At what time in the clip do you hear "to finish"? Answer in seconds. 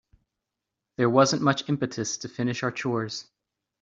2.17-2.63